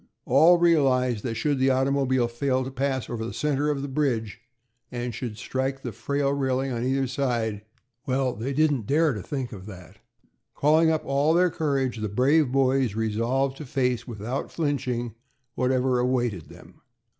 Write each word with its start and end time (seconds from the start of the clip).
All 0.25 0.57
realized 0.57 1.23
that 1.23 1.35
should 1.35 1.59
the 1.59 1.69
automobile 1.69 2.27
fail 2.27 2.63
to 2.63 2.71
pass 2.71 3.07
over 3.07 3.23
the 3.23 3.35
center 3.35 3.69
of 3.69 3.83
the 3.83 3.87
bridge, 3.87 4.41
and 4.91 5.13
should 5.13 5.37
strike 5.37 5.83
the 5.83 5.91
frail 5.91 6.33
railing 6.33 6.71
on 6.71 6.83
either 6.83 7.05
side 7.05 7.61
Well, 8.07 8.33
they 8.33 8.51
didn't 8.51 8.87
dare 8.87 9.13
to 9.13 9.21
think 9.21 9.51
of 9.51 9.67
that. 9.67 9.97
Calling 10.55 10.89
up 10.89 11.05
all 11.05 11.35
their 11.35 11.51
courage, 11.51 11.97
the 11.97 12.09
brave 12.09 12.51
boys 12.51 12.95
resolved 12.95 13.57
to 13.57 13.65
face, 13.67 14.07
without 14.07 14.51
flinching, 14.51 15.13
whatever 15.53 15.99
awaited 15.99 16.49
them. 16.49 16.81